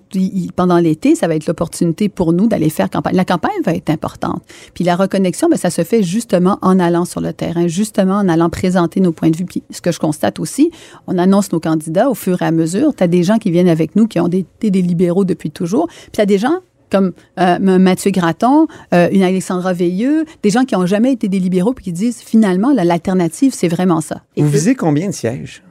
[0.54, 3.16] pendant l'été, ça va être l'opportunité pour nous d'aller faire campagne.
[3.16, 4.42] La campagne va être importante.
[4.74, 8.28] Puis la reconnexion, ben ça se fait justement en allant sur le terrain, justement en
[8.28, 9.44] allant présenter nos points de vue.
[9.44, 10.70] Puis ce que je constate aussi,
[11.08, 12.94] on annonce nos candidats au fur et à mesure.
[12.94, 15.50] Tu as des gens qui viennent avec nous qui ont été des, des libéraux depuis
[15.50, 15.88] toujours.
[15.88, 20.64] Puis tu as des gens comme euh, Mathieu Gratton, euh, une Alexandra Veilleux, des gens
[20.64, 24.22] qui n'ont jamais été des libéraux puis qui disent finalement la- l'alternative c'est vraiment ça.
[24.36, 25.62] Et Vous visez combien de sièges?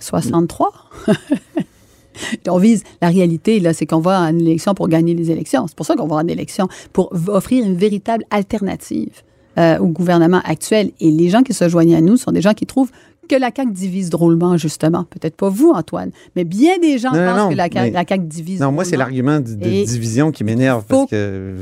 [0.00, 0.72] 63.
[2.48, 5.66] On vise la réalité, là, c'est qu'on va en élection pour gagner les élections.
[5.66, 9.10] C'est pour ça qu'on va en élection, pour offrir une véritable alternative
[9.58, 10.92] euh, au gouvernement actuel.
[11.00, 12.90] Et les gens qui se joignent à nous sont des gens qui trouvent
[13.26, 15.04] que la CAQ divise drôlement, justement.
[15.04, 17.90] Peut-être pas vous, Antoine, mais bien des gens Non, pensent non, que la CAQ, mais-
[17.90, 21.54] la CAQ divise Non, moi, c'est l'argument de, de division qui m'énerve parce que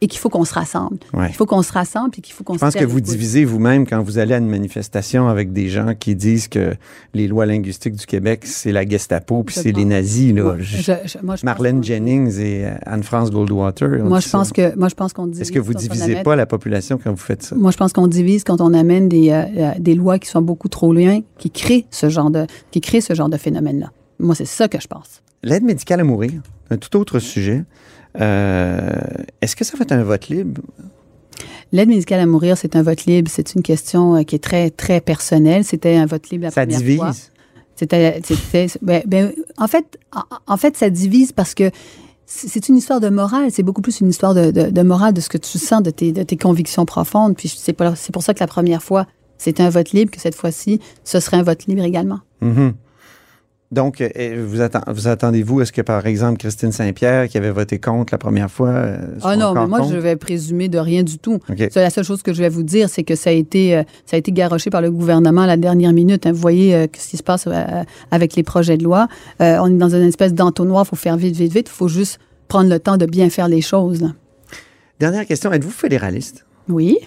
[0.00, 0.98] et qu'il faut qu'on se rassemble.
[1.12, 1.26] Ouais.
[1.28, 3.44] Il faut qu'on se rassemble et qu'il faut qu'on je se pense que vous divisez
[3.44, 6.74] vous-même quand vous allez à une manifestation avec des gens qui disent que
[7.14, 10.32] les lois linguistiques du Québec, c'est la Gestapo puis Je c'est les nazis.
[10.34, 10.42] Là.
[10.42, 14.02] Moi, Je- je- je- moi, je pense Marlène Jennings et euh, Anne-France Goldwater.
[14.04, 14.52] Moi, je pense ça.
[14.54, 15.42] que, moi, je pense qu'on divise.
[15.42, 17.56] Est-ce que vous divisez amène- pas la population quand vous faites ça?
[17.56, 20.42] Moi, je pense qu'on divise quand on amène des, euh, euh, des lois qui sont
[20.42, 23.90] beaucoup trop loin, qui créent ce genre de, qui créent ce genre de phénomène-là.
[24.18, 25.22] Moi, c'est ça que je pense.
[25.42, 26.32] L'aide médicale à mourir,
[26.70, 27.64] un tout autre sujet.
[28.20, 28.90] Euh,
[29.40, 30.60] Est-ce que ça va être un vote libre?
[31.72, 33.30] L'aide médicale à mourir, c'est un vote libre.
[33.32, 35.64] C'est une question euh, qui est très, très personnelle.
[35.64, 36.96] C'était un vote libre la Ça première divise?
[36.98, 37.12] fois.
[37.74, 41.70] C'était, c'était- ben, ben, en fait, en, en fait, ça divise parce que
[42.24, 43.50] c'est une histoire de morale.
[43.50, 45.90] C'est beaucoup plus une histoire de, de- de morale, de ce que tu sens, de
[45.90, 47.36] tes, de tes convictions profondes.
[47.36, 50.80] Puis c'est pour ça que la première fois, c'était un vote libre, que cette fois-ci,
[51.04, 52.20] ce serait un vote libre également.
[52.40, 52.72] Mhm.
[53.72, 57.80] Donc, euh, vous, atten- vous attendez-vous, est-ce que, par exemple, Christine Saint-Pierre, qui avait voté
[57.80, 59.92] contre la première fois, euh, Ah non, mais moi, contre?
[59.92, 61.40] je vais présumer de rien du tout.
[61.48, 61.56] OK.
[61.58, 63.82] C'est La seule chose que je vais vous dire, c'est que ça a été, euh,
[64.04, 66.26] ça a été garoché par le gouvernement à la dernière minute.
[66.26, 66.32] hein.
[66.32, 69.08] Vous voyez euh, ce qui se passe euh, avec les projets de loi.
[69.40, 70.84] Euh, on est dans une espèce d'entonnoir.
[70.86, 71.66] Il faut faire vite, vite, vite.
[71.68, 74.00] Il faut juste prendre le temps de bien faire les choses.
[74.00, 74.08] là.
[75.00, 76.46] Dernière question, êtes-vous fédéraliste?
[76.68, 76.98] Oui.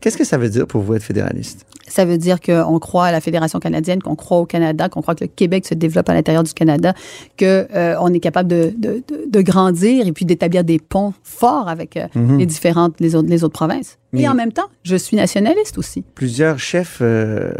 [0.00, 1.66] Qu'est-ce que ça veut dire pour vous être fédéraliste?
[1.88, 5.14] Ça veut dire qu'on croit à la Fédération canadienne, qu'on croit au Canada, qu'on croit
[5.14, 6.92] que le Québec se développe à l'intérieur du Canada,
[7.38, 12.06] qu'on est capable de, de- de- grandir et puis d'établir des ponts forts avec euh,
[12.14, 12.38] Mhm.
[12.38, 13.98] les différentes, les autres, les autres provinces.
[14.12, 16.04] Mais- Et en même temps, je suis nationaliste aussi.
[16.14, 17.52] Plusieurs chefs euh,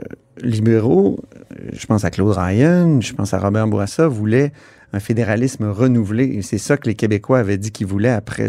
[0.43, 1.19] libéraux,
[1.53, 4.53] euh, je pense à Claude Ryan, je pense à Robert Bourassa, voulaient
[4.93, 6.25] un fédéralisme renouvelé.
[6.25, 8.49] Et c'est ça que les Québécois avaient dit qu'ils voulaient après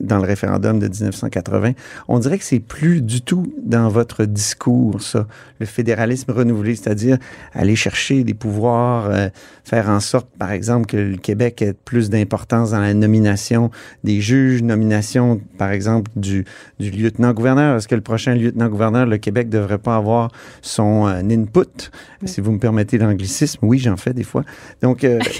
[0.00, 1.72] dans le référendum de 1980.
[2.08, 5.26] On dirait que c'est plus du tout dans votre discours, ça,
[5.58, 7.18] le fédéralisme renouvelé, c'est-à-dire
[7.52, 9.28] aller chercher des pouvoirs, euh,
[9.64, 13.70] faire en sorte, par exemple, que le Québec ait plus d'importance dans la nomination
[14.04, 16.44] des juges, nomination, par exemple, du,
[16.78, 17.76] du lieutenant-gouverneur.
[17.76, 20.30] Est-ce que le prochain lieutenant-gouverneur, le Québec, devrait pas avoir
[20.62, 21.90] son euh, input,
[22.24, 23.58] si vous me permettez l'anglicisme?
[23.62, 24.44] Oui, j'en fais des fois.
[24.82, 25.20] Donc, euh,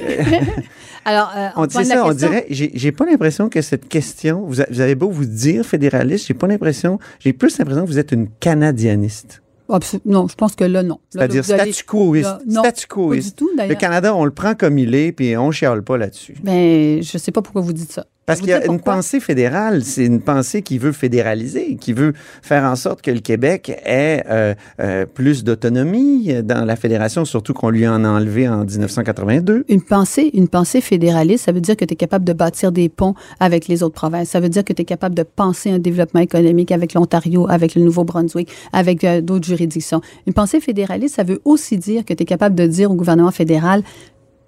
[1.04, 4.94] Alors, euh, on, dit ça, on dirait, j'ai pas l'impression que cette question, vous, avez
[4.94, 9.42] beau vous dire fédéraliste, j'ai pas l'impression, j'ai plus l'impression que vous êtes une canadianiste.
[10.04, 10.98] Non, je pense que là, non.
[11.10, 12.28] C'est-à-dire statu quoiste.
[12.48, 13.28] Statu Pas quoiste.
[13.28, 13.74] du tout, Le.
[13.74, 16.34] Canada, on le prend comme il est, puis on chiale pas là-dessus.
[16.42, 18.06] Ben, je sais pas pourquoi vous dites ça.
[18.30, 22.12] Parce qu'il y a une pensée fédérale, c'est une pensée qui veut fédéraliser, qui veut
[22.42, 27.54] faire en sorte que le Québec ait euh, euh, plus d'autonomie dans la fédération, surtout
[27.54, 29.64] qu'on lui en a enlevé en 1982.
[29.68, 32.88] Une pensée, une pensée fédéraliste, ça veut dire que tu es capable de bâtir des
[32.88, 34.28] ponts avec les autres provinces.
[34.28, 37.74] Ça veut dire que tu es capable de penser un développement économique avec l'Ontario, avec
[37.74, 40.02] le Nouveau-Brunswick, avec euh, d'autres juridictions.
[40.28, 43.32] Une pensée fédéraliste, ça veut aussi dire que tu es capable de dire au gouvernement
[43.32, 43.82] fédéral,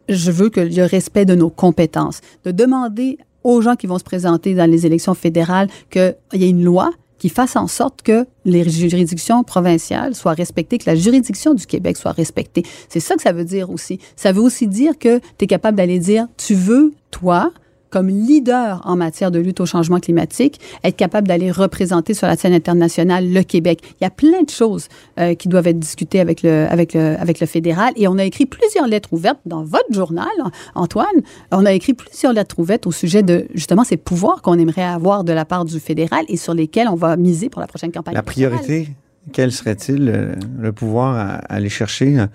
[0.09, 4.05] je veux que le respect de nos compétences, de demander aux gens qui vont se
[4.05, 6.91] présenter dans les élections fédérales qu'il y ait une loi
[7.23, 11.97] qui fasse en sorte que les juridictions provinciales soient respectées, que la juridiction du Québec
[11.97, 12.65] soit respectée.
[12.89, 14.01] C'est ça que ça veut dire aussi.
[14.17, 17.53] Ça veut aussi dire que tu es capable d'aller dire, tu veux, toi,
[17.93, 22.37] comme leader en matière de lutte au changement climatique, être capable d'aller représenter sur la
[22.37, 23.81] scène internationale le Québec.
[24.01, 24.89] Il y a plein de choses
[25.21, 27.93] euh, qui doivent être discutées avec le, avec, le, avec le fédéral.
[27.97, 30.27] Et on a écrit plusieurs lettres ouvertes dans votre journal,
[30.75, 31.07] Antoine.
[31.53, 35.23] On a écrit plusieurs lettres ouvertes au sujet de justement ces pouvoirs qu'on aimerait avoir
[35.23, 38.15] de la part du fédéral et sur lesquels on va miser pour la prochaine campagne.
[38.15, 38.89] La priorité,
[39.33, 42.19] quel serait-il, euh, le pouvoir à, à aller chercher?
[42.19, 42.27] euh,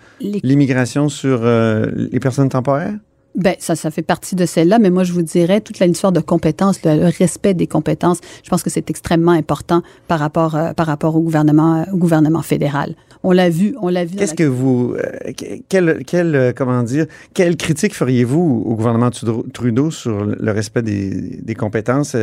[0.44, 2.94] L'immigration sur euh, les personnes temporaires?
[3.38, 6.20] Ben, ça, ça fait partie de celle-là, mais moi, je vous dirais, toute l'histoire de
[6.20, 10.74] compétences, le, le respect des compétences, je pense que c'est extrêmement important par rapport, euh,
[10.74, 12.96] par rapport au gouvernement, euh, au gouvernement fédéral.
[13.24, 14.16] On l'a vu, on l'a vu.
[14.16, 19.10] Qu'est-ce la- que vous, euh, que- quel, quel, comment dire, quelle critique feriez-vous au gouvernement
[19.54, 22.16] Trudeau, sur le respect des, des compétences?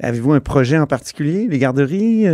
[0.00, 2.26] Avez-vous un projet en particulier, les garderies?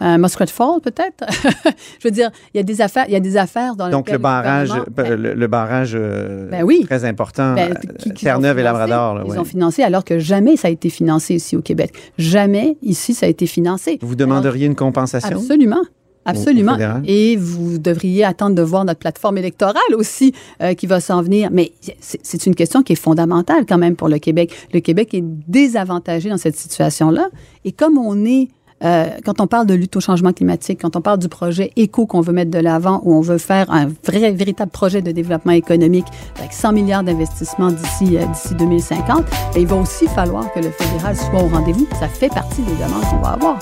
[0.00, 1.24] Muskrat Fall, peut-être?
[2.00, 4.10] je veux dire, il y a des affaires, il y a des affaires dans donc
[4.10, 6.84] le barrage, le, le barrage Ben oui.
[6.84, 8.62] très important, Ben, euh, Terre-Neuve et.
[8.62, 9.14] Labrador.
[9.14, 9.38] là, Ils ouais.
[9.38, 11.92] ont financé alors que jamais ça a été financé ici au Québec.
[12.18, 13.98] Jamais ici ça a été financé.
[14.02, 15.36] Vous demanderiez une compensation?
[15.36, 15.82] Absolument.
[16.26, 16.76] Absolument.
[17.06, 21.50] Et vous devriez attendre de voir notre plateforme électorale aussi euh, qui va s'en venir.
[21.52, 24.52] Mais c'est c'est une question qui est fondamentale quand même pour le Québec.
[24.74, 27.28] Le Québec est désavantagé dans cette situation-là.
[27.64, 28.48] Et comme on est,
[28.84, 32.06] euh, quand on parle de lutte au changement climatique, quand on parle du projet éco
[32.06, 35.52] qu'on veut mettre de l'avant, où on veut faire un vrai, véritable projet de développement
[35.52, 36.06] économique
[36.38, 40.70] avec 100 milliards d'investissements d'ici euh, d'ici 2050, ben, il va aussi falloir que le
[40.70, 41.86] fédéral soit au rendez-vous.
[41.98, 43.58] Ça fait partie des demandes qu'on va avoir.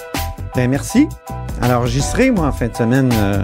[0.54, 1.08] Ben, merci.
[1.60, 3.42] Alors, j'y serai, moi, en fin de semaine euh,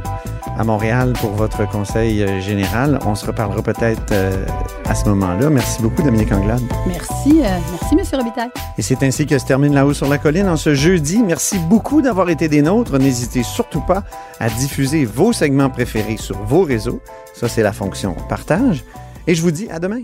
[0.61, 2.99] à Montréal pour votre conseil euh, général.
[3.07, 4.45] On se reparlera peut-être euh,
[4.85, 5.49] à ce moment-là.
[5.49, 6.61] Merci beaucoup, Dominique Anglade.
[6.87, 8.51] Merci, euh, merci, Monsieur Robitaille.
[8.77, 11.23] Et c'est ainsi que se termine La Haut sur la Colline en ce jeudi.
[11.23, 12.99] Merci beaucoup d'avoir été des nôtres.
[12.99, 14.05] N'hésitez surtout pas
[14.39, 17.01] à diffuser vos segments préférés sur vos réseaux.
[17.35, 18.85] Ça, c'est la fonction partage.
[19.27, 20.03] Et je vous dis à demain.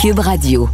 [0.00, 0.68] Cube Radio.